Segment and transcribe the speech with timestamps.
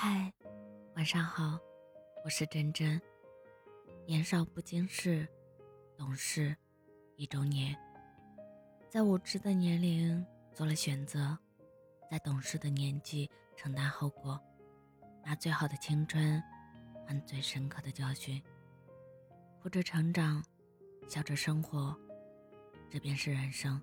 [0.00, 0.32] 嗨，
[0.94, 1.58] 晚上好，
[2.24, 3.02] 我是真真。
[4.06, 5.26] 年少不经事，
[5.96, 6.56] 懂事
[7.16, 7.76] 一周年。
[8.88, 10.24] 在无知的年龄
[10.54, 11.36] 做了选择，
[12.08, 14.40] 在懂事的年纪承担后果，
[15.24, 16.40] 拿最好的青春
[17.04, 18.40] 换最深刻的教训。
[19.60, 20.40] 哭着成长，
[21.08, 21.92] 笑着生活，
[22.88, 23.82] 这便是人生。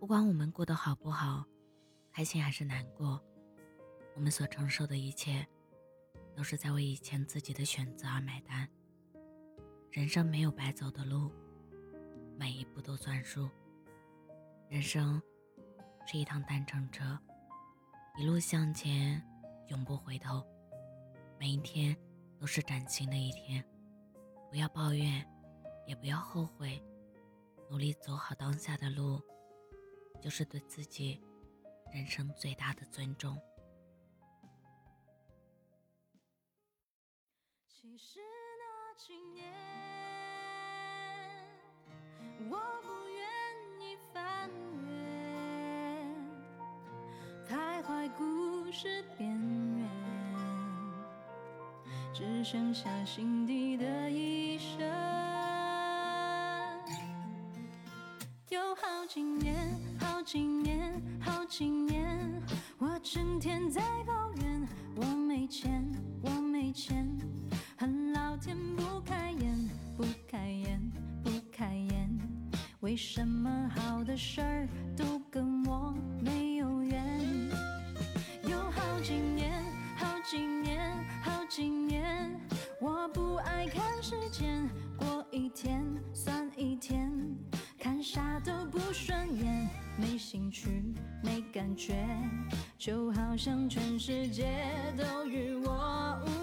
[0.00, 1.44] 不管我们过得好不好，
[2.10, 3.22] 开心还是难过。
[4.14, 5.46] 我们所承受的一切，
[6.34, 8.68] 都是在为以前自己的选择而买单。
[9.90, 11.30] 人生没有白走的路，
[12.38, 13.48] 每一步都算数。
[14.68, 15.20] 人生
[16.06, 17.18] 是一趟单程车，
[18.18, 19.22] 一路向前，
[19.68, 20.42] 永不回头。
[21.38, 21.96] 每一天
[22.38, 23.64] 都是崭新的一天，
[24.50, 25.26] 不要抱怨，
[25.86, 26.82] 也不要后悔，
[27.70, 29.20] 努力走好当下的路，
[30.20, 31.20] 就是对自己
[31.92, 33.36] 人生最大的尊重。
[37.82, 38.20] 其实
[38.60, 39.44] 那几年，
[42.48, 43.20] 我不愿
[43.80, 44.48] 意翻
[44.86, 44.94] 阅，
[47.50, 49.28] 徘徊故事边
[49.76, 49.88] 缘，
[52.14, 54.78] 只剩下心底的一声。
[58.50, 62.40] 有好几年，好几年，好几年，
[62.78, 65.84] 我整天在抱怨我没钱，
[66.22, 67.10] 我没钱。
[68.76, 70.80] 不开眼，不开眼，
[71.22, 72.18] 不开眼，
[72.80, 77.50] 为什么好的事儿都跟我没有缘？
[78.44, 79.62] 有好几年，
[79.96, 80.92] 好几年，
[81.22, 82.30] 好几年，
[82.80, 87.10] 我不爱看时间，过一天算一天，
[87.78, 90.82] 看啥都不顺眼，没兴趣，
[91.22, 92.06] 没感觉，
[92.78, 94.62] 就好像全世界
[94.96, 96.41] 都与我无。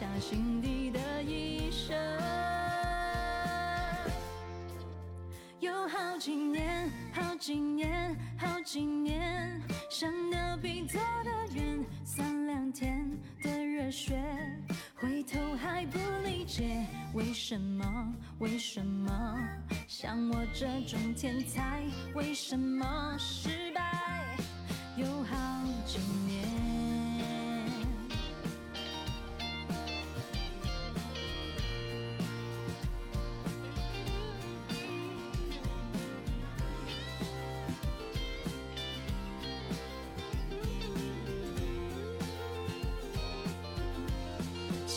[0.00, 1.94] 下心底的一声。
[5.58, 13.06] 有好几年，好几年，好几年，想的比做的远，三两天
[13.42, 14.18] 的热血，
[14.94, 18.14] 回头还不理解，为什么？
[18.38, 19.38] 为什么？
[19.86, 21.82] 像我这种天才，
[22.14, 24.34] 为什么失败？
[24.96, 25.36] 有好
[25.84, 26.29] 几年。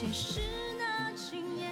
[0.05, 0.41] 其实
[0.77, 1.71] 那几年，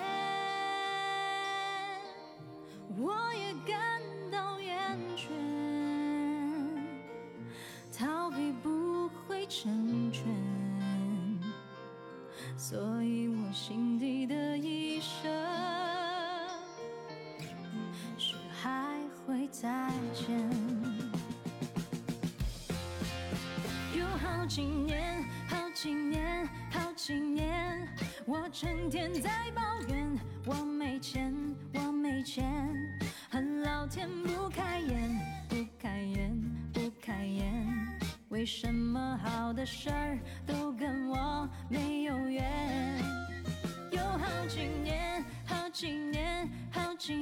[2.98, 5.28] 我也感到厌倦，
[7.94, 10.24] 逃避不会成全，
[12.58, 15.30] 所以我心底的一声
[18.18, 20.50] 是还会再见。
[23.94, 27.31] 有好几年，好几年，好几。
[28.26, 31.34] 我成天在抱怨，我没钱，
[31.74, 32.46] 我没钱，
[33.30, 36.40] 恨老天不开眼，不开眼，
[36.72, 37.68] 不开眼，
[38.30, 43.04] 为什么好的事儿都跟我没有缘？
[43.92, 47.16] 有好几年，好几年，好几，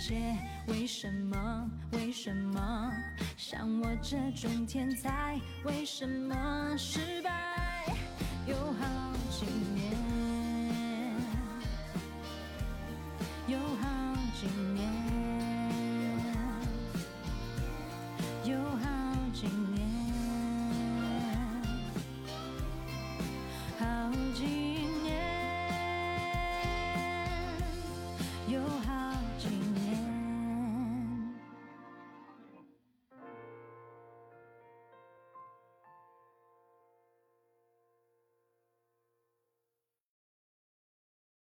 [0.00, 0.34] 解，
[0.68, 1.70] 为什么？
[1.92, 2.90] 为什么？
[3.36, 7.84] 像我这种天才，为什么失败
[8.46, 9.09] 又好？